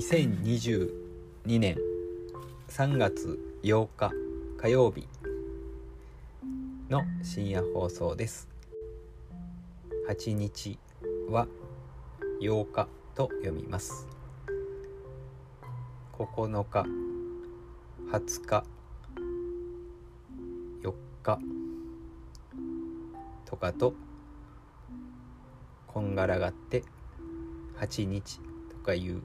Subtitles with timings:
[0.00, 1.76] 2022年
[2.68, 4.10] 3月8日
[4.56, 5.06] 火曜日
[6.88, 8.48] の深夜放送です。
[10.08, 10.78] 8日
[11.28, 11.46] は
[12.40, 14.08] 8日と読みます。
[16.14, 16.86] 9日
[18.10, 18.64] 20日
[20.82, 21.38] 4日
[23.44, 23.92] とかと
[25.86, 26.84] こんがらがって
[27.78, 29.22] 8日とか言う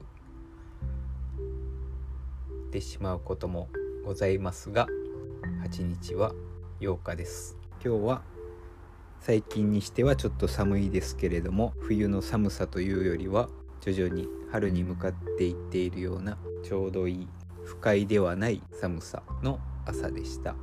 [2.76, 3.68] てしまうことも
[4.04, 4.86] ございますが
[5.64, 6.32] 8日は
[6.80, 8.22] 8日です今日は
[9.20, 13.48] 最近にしてはちょっと寒いですけれども冬の寒さというよりは
[13.80, 17.28] 徐々に春に向かっていっているようなちょうどいい
[17.64, 20.54] 不快ではない寒さの朝でした。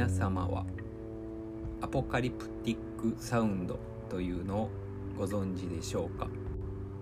[0.00, 0.64] 皆様は
[1.82, 4.70] アポカリプティックサウンドというのを
[5.14, 6.26] ご存知でしょうか？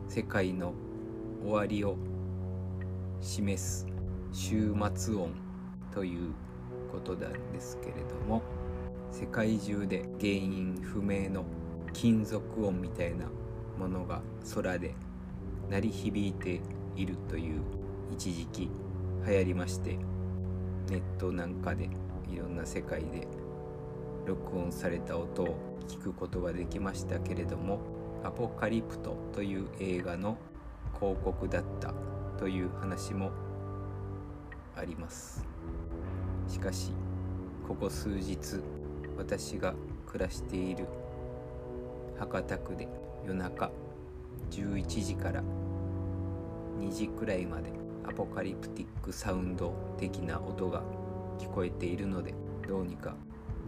[0.09, 0.75] 世界の
[1.41, 1.97] 終わりを
[3.21, 3.87] 示す
[4.33, 5.31] 終末音
[5.95, 6.35] という
[6.91, 8.43] ことなんですけれども
[9.13, 11.45] 世界中で原因不明の
[11.93, 13.27] 金属音みたいな
[13.79, 14.97] ものが空で
[15.71, 16.61] 鳴り響いて
[16.97, 17.61] いるという
[18.13, 18.69] 一時期
[19.25, 19.97] 流行りまして
[20.91, 21.89] ネットなんかで
[22.31, 23.27] いろんな世界で
[24.27, 27.81] 録音された音を聞くことができましたけれども
[28.23, 30.37] 「アポカリプト」という映画の
[30.99, 31.95] 広告だった
[32.37, 33.31] という話も
[34.77, 35.45] あります。
[36.47, 36.93] しかし
[37.67, 38.63] ここ数日
[39.17, 39.75] 私が
[40.07, 40.87] 暮らしている
[42.19, 42.89] 博多区で
[43.25, 43.71] 夜中
[44.51, 45.43] 11時から
[46.79, 47.71] 2時くらいまで
[48.05, 50.83] アポカリプティックサウンド的な音が
[51.39, 52.35] 聞こえているので
[52.67, 53.15] どうにか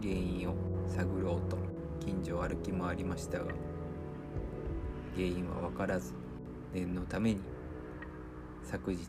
[0.01, 0.55] 原因を
[0.87, 1.57] 探ろうと
[1.99, 3.45] 近所を歩き回りましたが
[5.15, 6.13] 原因は分からず
[6.73, 7.41] 念のために
[8.63, 8.99] 昨日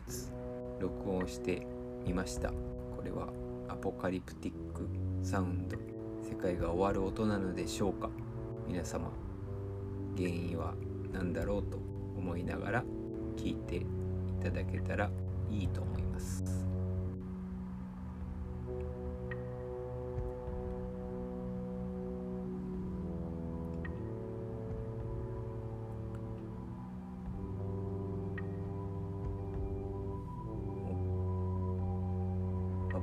[0.79, 1.65] 録音して
[2.05, 2.49] みました。
[2.49, 3.29] これは
[3.69, 4.87] アポカリプティック
[5.21, 5.77] サウンド。
[6.21, 8.09] 世界が終わる音なのでしょうか。
[8.67, 9.11] 皆様
[10.17, 10.73] 原因は
[11.13, 11.77] 何だろうと
[12.17, 12.83] 思いながら
[13.37, 13.85] 聞いてい
[14.41, 15.09] ただけたら
[15.49, 16.72] いいと思います。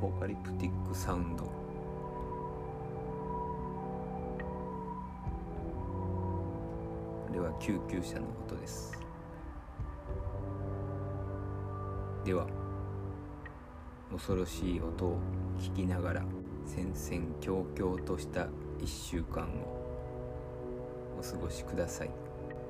[0.00, 1.44] ポカリプティックサウンド。
[1.44, 1.50] こ
[7.30, 8.98] れは救急車の音です。
[12.24, 12.46] では
[14.10, 15.18] 恐ろしい音を
[15.58, 16.22] 聞きながら
[16.64, 18.46] 戦々恐々とした
[18.78, 19.48] 1週間を
[21.18, 22.10] お過ごしください。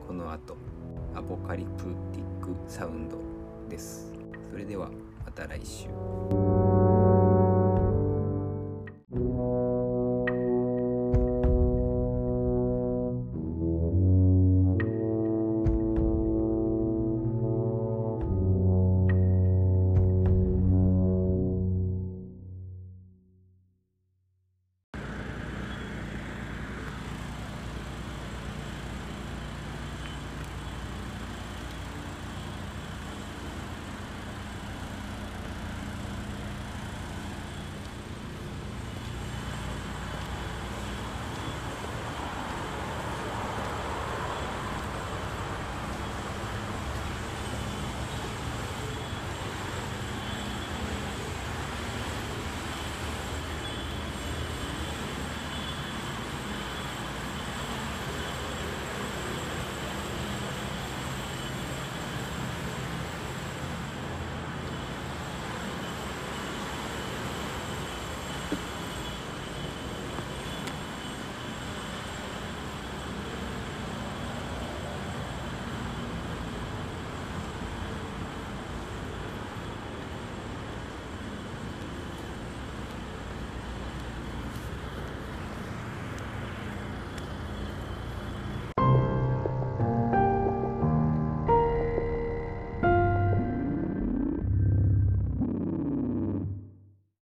[0.08, 0.56] この後
[1.14, 3.18] アポカリプティックサウンド
[3.68, 4.12] です。
[4.50, 4.90] それでは
[5.24, 5.86] また来週。